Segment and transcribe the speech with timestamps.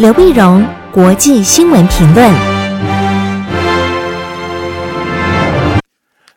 [0.00, 2.32] 刘碧荣，国际新闻评论。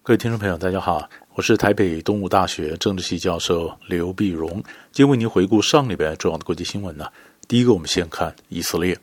[0.01, 7.06] 各位听众朋友，大家好，我是台北东吴大学政治系教授刘碧荣，今天为您回顾上礼拜重要的国际新闻呢。
[7.48, 8.99] 第一个，我们先看以色列，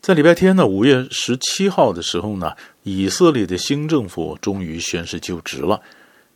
[0.00, 2.52] 在礼拜天呢，五月十七号的时候呢，
[2.82, 5.78] 以色列的新政府终于宣誓就职了。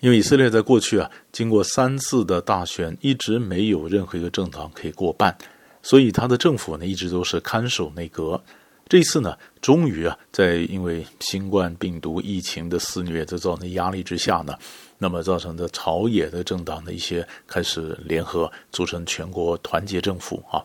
[0.01, 5.35] 因为以色列在过去啊，经过三次的大选，一直没有任何一个政党可以过半。
[5.83, 8.43] 所以他的政府呢，一直都是看守内阁。
[8.89, 14.53] 这次呢，终于啊，在因为新冠病毒疫情的肆虐，这造成压力之下呢，
[14.99, 20.59] 那么造成的朝野的政党的一些开始联合，组成全国团结政府啊。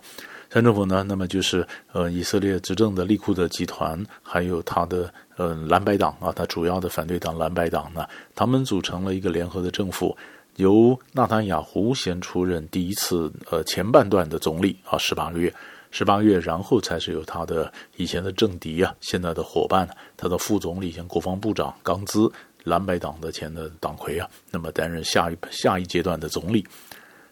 [0.49, 10.18] 团政府呢，那么就是呃，以色列执政的利库德集团，还有他的呃蓝白党啊，他主要的反对党蓝白党呢，他们组成了一个联合的政府。
[10.58, 15.54] 由纳坦雅胡先出任第一次呃前半段的总理啊，十八个月，
[15.91, 22.32] 十八个月，然后才是由他的以前的政敌啊，现在的伙伴，他的副总理兼国防部长冈兹，
[22.63, 26.66] 蓝白党的前的党魁啊，那么担任下一下一阶段的总理。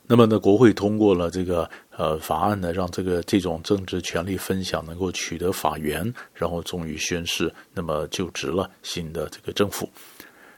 [0.06, 9.90] 那么呢，国会通过了这个呃法案呢，让这个这种政治权力分享能够取得法源，然后终于宣誓，那么就职了新的这个政府。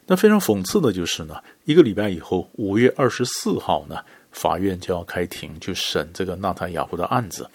[0.08, 3.98] 那非常讽刺的就是呢，一个礼拜以后，五月二十四号呢，
[4.32, 7.50] 法院就要开庭去审这个纳塔雅胡的案子，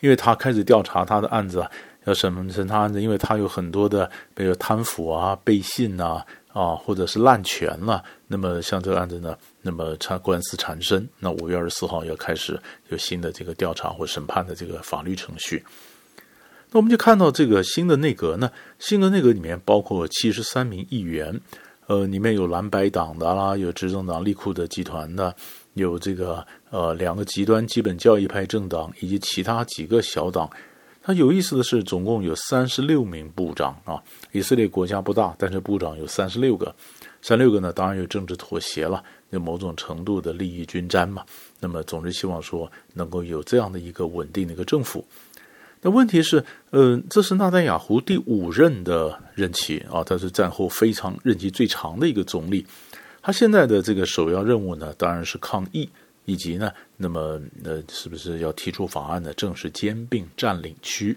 [0.00, 1.62] 因为他开始调查他的案子，
[2.04, 8.02] 要审审他案子，因为他有很多的，比如贪腐啊、背信呐，啊，或者是滥权了。
[8.26, 15.62] 那么像这个案子呢，那么他官司缠身，那五月二十四号要开始有新的这个调查或审判的这个法律程序。
[16.70, 21.38] 那我们就看到这个新的内阁呢，新的内阁里面包括七十三名议员。
[21.90, 25.34] 呃，里面有蓝白党的啦，有执政党利库德集团的，
[25.74, 30.48] 有这个呃两个极端基本教义派政党，以及其他几个小党。
[31.02, 34.00] 它有意思的是，总共有三十六名部长啊。
[34.30, 36.72] 以色列国家不大，但是部长有三十六个，
[37.22, 41.24] 三六个呢，当然有政治妥协了，有某种程度的利益均沾嘛。
[41.58, 45.04] 那么，总之希望说能够有这样的一个稳定的一个政府。
[45.82, 52.66] 那问题是，呃，这是纳丹雅胡第五任的任期啊，他是战后非常任期最长的一个总理。
[53.22, 55.88] 他现在的这个首要任务呢，当然是抗议，
[56.26, 61.16] 以及呢，那么呃，是不是要提出法案呢，正式兼并占领区？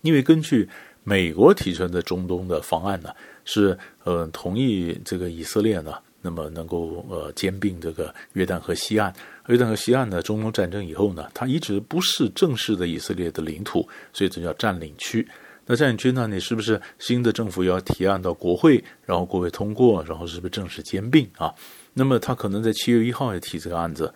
[0.00, 0.66] 因为根据
[1.02, 3.10] 美国提出的中东的方案呢，
[3.44, 5.98] 是呃同意这个以色列呢。
[6.26, 9.12] 那么能够呃兼并这个约旦河西岸，
[9.48, 15.28] 约旦河西岸呢，中东战争以后呢，它一直不是正式的以色列的领土，所以这叫占领区。
[15.66, 21.54] 那占领区呢，你是不是新的政府要提案到国会，然后国会通过，然后是不是正式兼并啊？
[21.92, 24.12] 那么他可能在七月一号也提这个案子。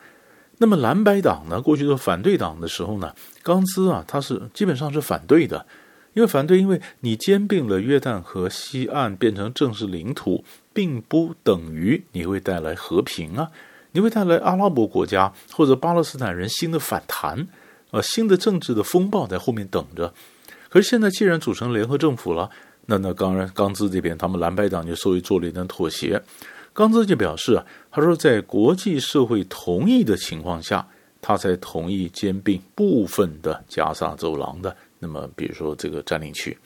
[0.56, 5.66] 那么蓝白党呢，过去的反对党的时候呢，刚兹啊，他是基本上是反对的。
[6.18, 10.42] 因为反对，因为你兼并了约旦河西岸变成正式领土，
[10.72, 13.52] 并不等于你会带来和平啊，
[13.92, 17.46] 你会带来阿拉伯国家或者巴勒斯坦人新的反弹，
[17.92, 20.12] 呃，新的政治的风暴在后面等着。
[20.68, 22.50] 可是现在既然组成联合政府了，
[22.86, 26.20] 那那当然，刚兹这边他们蓝白党就稍微做了一点妥协。
[26.72, 30.84] 刚兹就表示啊，他说在国际社会同意的情况下，
[31.20, 34.76] 他才同意兼并部分的加萨走廊的。
[34.98, 36.56] 那么，比如说这个占领区，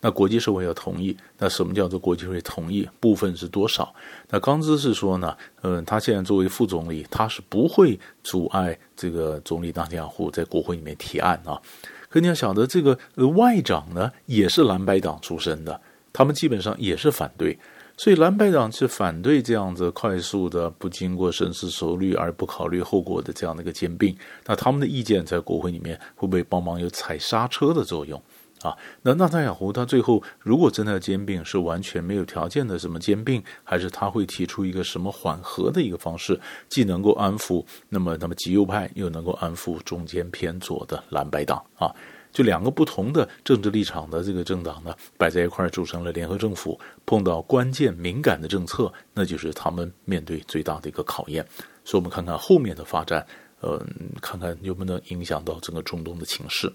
[0.00, 1.16] 那国际社会要同意。
[1.38, 2.88] 那什么叫做国际社会同意？
[3.00, 3.94] 部分是多少？
[4.28, 11.60] 那刚兹是说呢，嗯，他现在作为副总理，他是不会阻碍这个总理纳坦雅胡在国会里面提案啊。
[12.08, 12.98] 可你要晓得，这个
[13.34, 15.80] 外长呢，也是蓝白党出身的，
[16.12, 17.58] 他们基本上也是反对。
[17.96, 24.14] 所以蓝白党是反对这样子快速的、不经过深思熟虑而不考虑后果的这样的一个兼并。
[24.44, 28.22] 那他们的意见在国会里面会不会帮忙有踩刹车的作用
[28.60, 28.76] 啊？
[29.00, 41.90] 那纳坦雅胡他最后如果真的要兼并，是完全没有条件的什么兼并，还是他会提出一个什么缓和的一个方式，既能够安抚那么那么极右派，又能够安抚中间偏左的蓝白党啊？
[42.36, 46.78] 就两个不同的政治立场的这个政党呢，摆在一块儿组成了联合政府。
[47.06, 51.42] 碰到关键敏感的政策，那就是他们面对最大的一个考验。
[51.82, 53.26] 所以，我们看看后面的发展，
[53.62, 53.82] 呃，
[54.20, 56.70] 看看有没有能影响到整个中东的情势。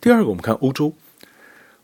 [0.00, 0.92] 第二个，我们看欧洲，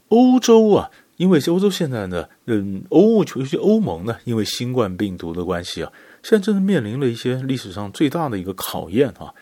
[0.08, 5.92] 欧洲啊，因为欧洲现在呢，嗯，欧尤其欧盟呢，因为新冠病毒的关系啊，
[6.24, 9.32] 现在正面临了一些历史上最大的一个考验啊。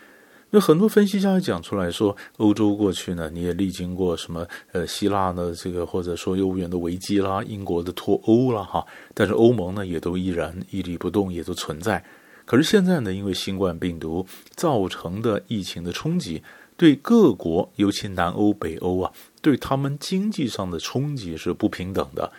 [0.51, 12.03] 那很多分析家也讲出来说，欧洲过去呢，你也历经过什么呃希腊的这个或者说欧元的危机啦，英国的脱欧啦哈，但是欧盟呢也都依然屹立不动，也都存在。
[12.45, 14.25] 可是现在呢，因为新冠病毒
[14.55, 16.41] 造成的疫情的冲击，
[16.75, 19.11] 对各国，尤其南欧、北欧啊，
[19.43, 22.31] 对他们经济上的冲击是不平等的。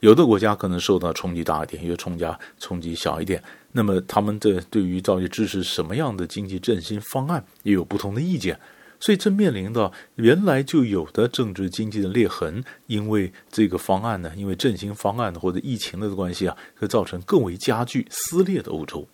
[0.00, 3.42] 有的国家可能受到冲击大一点，有的国家冲击小一点。
[3.76, 8.58] 那么他们这对于到底支持什么样的经济振兴方案，也有不同的意见。
[8.98, 19.06] 所以，这面临到原来就有的政治经济的裂痕，因为这个方案呢，因为振兴方案或者疫情的关系啊，会造成更为加剧撕裂的欧洲。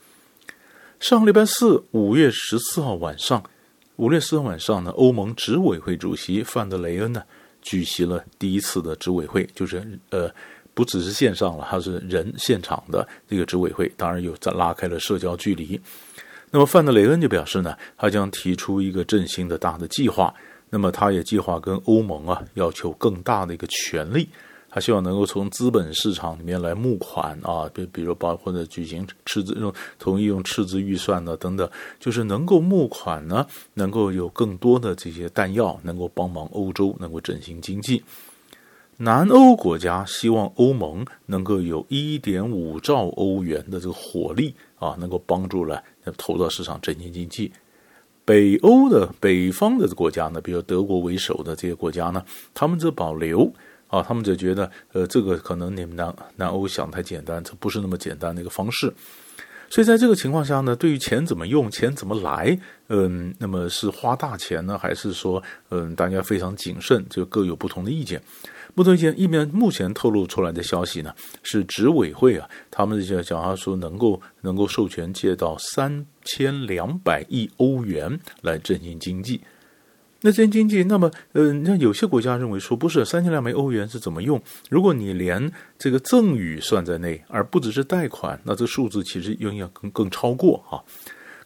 [1.00, 3.42] 上礼拜四，五月十四号晚上，
[3.96, 7.24] 五月十四号晚上呢，欧盟执委会主席范德雷恩呢，
[7.60, 10.32] 举行了第一次的执委会，就是呃，
[10.74, 15.80] 不只是线上了，还是人现场的这个执委会，当然又在拉开了社交距离。
[16.50, 20.34] 那么范德雷恩就表示呢，他将提出一个振兴的大的计划。
[20.74, 24.26] 那么他也计划跟欧盟啊要求更大的一个权利，
[24.70, 31.70] 他希望能够从资本市场里面来募款啊，比比如包括的举行赤字用同意用赤字预算呢等等，
[32.00, 38.02] 就是能够募款呢，能够有更多的这些弹药，能够帮忙欧洲能够振兴经济。
[39.02, 45.82] 南欧国家希望欧盟能够有一点五兆欧元的这个火力啊，能够帮助来
[46.16, 47.50] 投到市场振兴经济。
[48.24, 53.52] 北欧的北方的国家呢，比如德国为首的这些国家呢，他们则保留
[53.88, 58.94] 啊，他们就觉得呃，这个可能你们南南欧想太简单，这不是那么简单的一个方式。
[59.68, 62.56] 所以在这个情况下呢，对于钱怎么用，钱怎么来，
[62.86, 68.22] 嗯，那么是花大钱呢，还是说嗯，大家非常谨慎，就各有不同的意见。
[68.74, 79.40] 不同意见，一边目前透露出来的消息呢，是执委会啊，他们就讲他说能够能够授权借到三千两百亿欧元来振兴经济。
[80.22, 84.40] 那振兴经济，那么呃，那有些国家认为说不是三千两百欧元是怎么用？
[84.70, 90.84] 如果你连这个赠与算在内，而不只是贷款，那这数字其实应该更更超过哈、啊，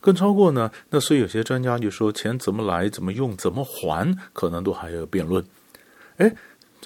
[0.01, 0.71] 更超过呢？
[0.91, 5.45] 那所以有些专家就说，钱怎么来、怎么用、怎么还，可能都还要辩论。
[6.19, 6.33] 哎。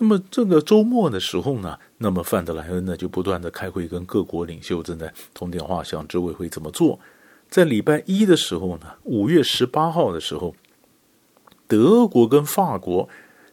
[0.01, 6.99] 那么这个周末的时候呢，那么范德莱恩呢就不断的开会，跟各国领袖正在通电话，想执委会怎么做。
[7.51, 10.55] 在礼拜一的时候呢，五月十八号的时候，
[11.69, 13.07] 德国跟法国，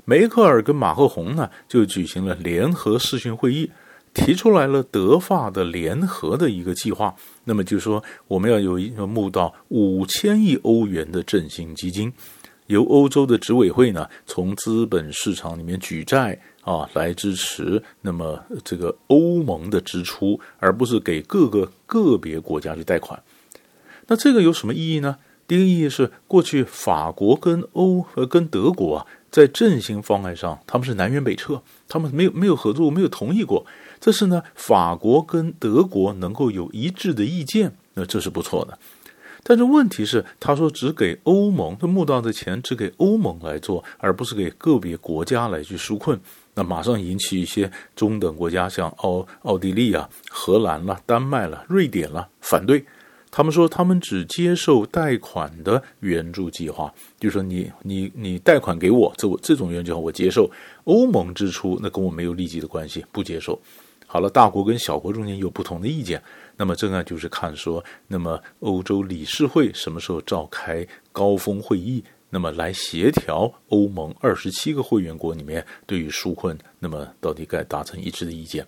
[0.05, 3.69] 梅克尔跟马克宏呢就举行了联合视讯会议，
[4.13, 7.13] 提出来了德法的联合的一个计划。
[7.43, 12.13] 那么就是说，我们要有一个募到五千亿欧元的振兴基金。
[12.67, 23.21] 由欧洲的执委会呢，从资本市场里面举债啊，来支持那么这个欧盟的支出，而不是给各个个别国家去贷款。
[24.07, 25.17] 那这个有什么意义呢？
[25.47, 33.65] 第一个意义是，过去法国跟欧和跟德国啊，在振兴方案上，他们是南辕北辙，他们没有没有合作，没有同意过。
[34.01, 38.77] 这是呢，法国跟德国能够有一致的意见，那这是不错的。
[39.43, 46.19] 但是问题是，他说只给欧盟，他募到的钱只给欧盟来做，而不是给个别国家来去纾困，
[46.53, 52.85] 那马上引起一些中等国家，像奥奥地利啊、荷兰啦、丹麦啦、瑞典啦反对。
[53.29, 60.49] 他们说他们只接受贷款的援助计划，就是说你你你贷款给我，这我这种援助计划我接受，
[60.85, 63.59] 欧盟支出那跟我没有立即的关系，不接受。
[64.09, 66.19] 好了，大国跟小国中间有不同的意见。
[66.55, 78.65] 那么这个就是看说，那么欧洲理事会什么时候召开高峰会议，那么来协调欧盟二十七个会员国里面对于纾困，那么到底该达成一致的意见。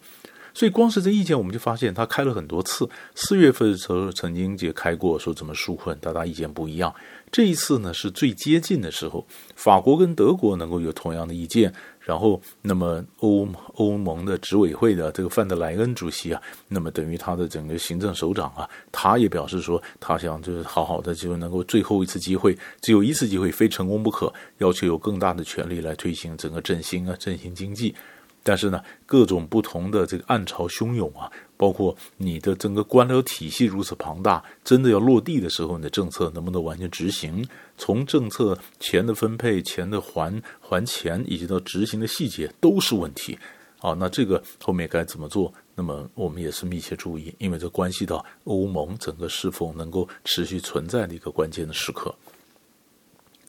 [0.60, 2.86] 所以光是这意见，我们就发现他开了很多次。
[3.16, 6.94] 四月份的时候曾经也开过，说怎么纾困，大家意见不一样。
[7.32, 9.26] 这一次呢是最接近的时候，
[9.56, 11.74] 法国跟德国能够有同样的意见。
[12.02, 27.96] 然后，那么欧欧盟的执委会的这个范德莱恩主席啊，那么等于他的整个行政首长啊，他也表示说，他想就是好好的就能够最后一次机会，只有一次机会，非成功不可，要求有更大的权力来推行整个振兴啊，振兴经济。
[28.42, 37.48] 但是呢，各种不同的这个暗潮汹涌啊，包括你的整个官僚体系如此庞大，真的要落地的时候，你的政策能不能完全执行？
[37.78, 43.38] 从政策、钱的分配、钱的还还钱，以及到执行的细节，都是问题。
[43.80, 45.54] 啊，那这个后面该怎么做？
[45.76, 52.14] 那么我们也是密切注意，因为这关系到欧盟整个是否能够持续存在的一个关键的时刻。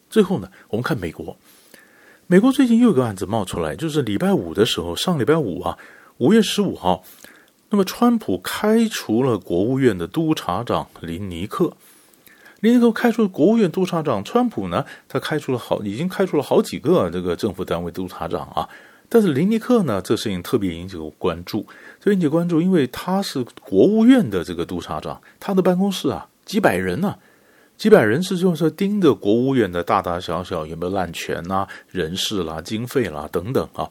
[0.08, 1.36] 最后呢，我们看美国。
[2.30, 5.76] 美国最近又有个案子冒出来，就是礼拜五的时候，上礼拜五啊，
[6.18, 7.02] 五月十五号，
[7.70, 11.72] 那么川普开除了国务院的督察长林尼克，
[12.60, 18.68] 林尼克开除了国务院督察长，川普呢，他开除了好，已经开除了好几个这个政府单位督察长啊，
[19.08, 21.66] 但是林尼克呢，这事情特别引起关注，
[21.98, 26.28] 这引起关注，因为他是国务院的这个督察长，他的办公室啊。
[26.44, 27.16] 几百人呢、
[27.80, 33.88] 几百人是就是说盯着国务院的大大小小有没有滥权呐、人事啦、经费啦等等啊。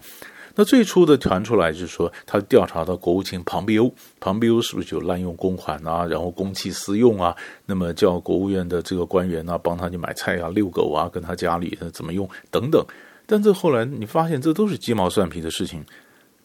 [0.53, 7.35] 那最初的传出来就是说，他调查到国务卿庞贝欧，庞贝欧是不是就滥用公款啊，然后公器私用啊？
[7.65, 12.85] 那么叫国务院的这个官员啊，帮他去买菜啊、遛狗啊，跟他家里怎么用等等。
[13.25, 15.83] 但这后来你发现，这都是鸡毛蒜皮的事情。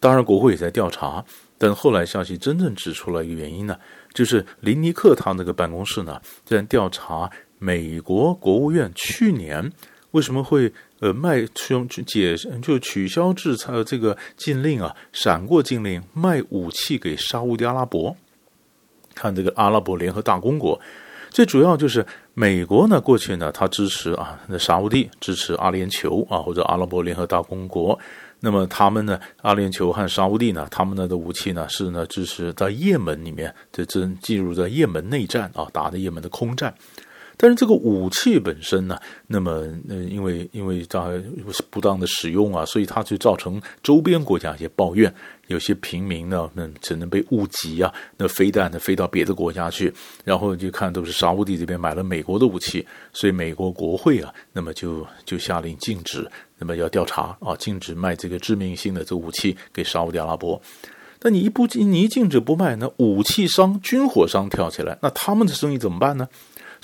[0.00, 1.22] 当然，国会也在调查，
[1.58, 3.76] 但后来消息真正指出了一个原因呢，
[4.14, 9.71] 就是林尼克他那个办公室呢，在调查美国国务院去年
[10.12, 10.73] 为什么会。
[11.00, 18.16] 呃，卖去解就取消制裁这个禁令啊，闪过禁令卖武器给沙乌地阿拉伯。
[19.14, 20.80] 看这个阿拉伯联合大公国，
[21.28, 27.99] 最主要就是美国呢，过去呢，他支持啊，那沙乌地支持阿联酋啊，或者阿拉伯联合大公国。
[28.44, 36.74] 那么他们呢，阿联酋和沙乌地呢，他们呢的武器呢是呢支持在也门里面这真进入在也门内战啊，打的也门的空战。
[37.37, 41.11] 但是这个武器本身呢，那么呃，因为因为它
[41.71, 45.12] 不当的使用啊，所以它就造成周边国家一些抱怨，
[45.49, 49.93] 有些平民呢，那只能被误击啊，那飞弹呢飞到别的国家去，
[50.25, 60.61] 然后就看都是沙乌地这边买了美国的武器，所以美国国会啊，那么就就下令禁止，那么要调查啊，禁止卖这个致命性的这武器给沙乌地阿拉伯。
[61.26, 66.29] 那你一不你一禁止不卖，那武器商、军火商跳起来，那他们的生意怎么办呢？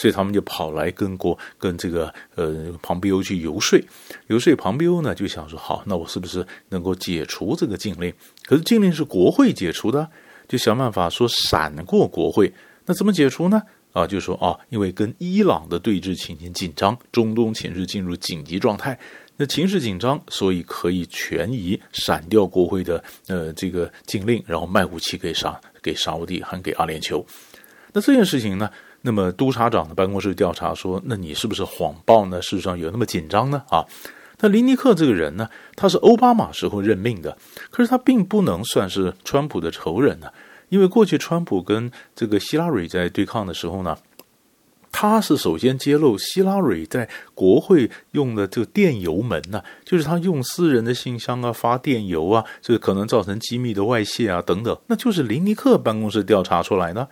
[0.00, 3.78] 所以他们就跑来跟国跟这个呃庞贝欧去游说，
[4.28, 8.10] 游说庞贝欧呢就想说好，那我是不是能够解除这个禁令？
[8.46, 10.08] 可是禁令是国会解除的，
[10.48, 12.50] 就想办法说闪过国会。
[12.86, 13.60] 那怎么解除呢？
[13.92, 18.98] 啊，就说啊，因为跟伊朗的对峙情形紧张，中东情势进入紧急状态，
[19.36, 27.22] 那情势紧张，所以可以权宜闪掉国会的呃这个禁令，然后卖武器给沙给沙乌地，还给阿联酋。
[27.92, 28.70] 那这件事情呢？
[29.02, 32.42] 那么督察长的办公室调查说：“那你是不是谎报呢？
[32.42, 33.62] 事实上有那么紧张呢？
[33.70, 33.82] 啊，
[34.40, 37.38] 那林尼克这个人呢，他是奥巴马时候任命的，
[37.70, 40.28] 可是他并不能算是川普的仇人呢，
[40.68, 43.96] 因为过去川普跟这个希拉蕊在对抗的时候呢，
[44.92, 57.08] 他是首先揭露希拉蕊在国会用的这个电邮门呢，就是他用私人的信箱啊发电邮啊，这个可能造成机密的外泄啊等等，那就是林尼克办公室调查出来的。”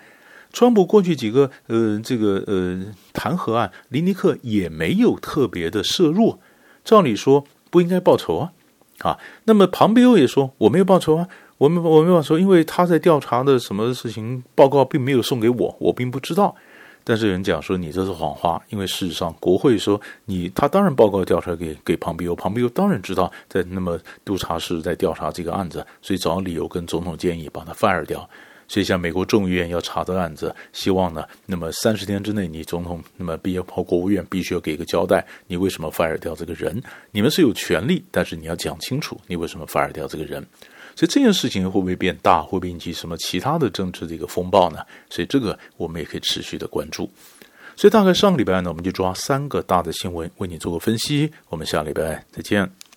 [0.52, 6.38] 川普过去几个呃这个呃弹劾案，林尼克也没有特别的涉入，
[6.84, 8.52] 照理说不应该报仇啊
[9.00, 9.18] 啊。
[9.44, 11.28] 那么庞贝欧也说我没有报仇啊，
[11.58, 16.56] 我没我没有报仇，因为他在调查的什么事情报告并没有送给我，我并不知道。
[17.04, 28.28] 但是有人讲说你这是谎话，因为事实上国会说你他当然报告调查给给庞贝欧，庞贝欧当然知道在那么督察室在调查这个案子，所以找理由跟总统建议把他 fire 掉。
[28.68, 36.80] 所以，像美国众议院要查这案子，希望呢，那么三十天之内，你总统那么必须跑国务院必须要给一个交代，你为什么 fire 掉这个人？
[37.10, 40.46] 你们是有权利，但是你要讲清楚，你为什么 fire 掉这个人？
[40.94, 42.42] 所以这件事情会不会变大？
[42.42, 44.80] 会不会引起什么其他的政治的一个风暴呢？
[45.08, 47.10] 所以这个我们也可以持续的关注。
[47.74, 51.32] 所以大概上个礼拜呢，我们就抓三个大的新闻为你做个分析。
[51.48, 52.87] 我们下礼拜再见。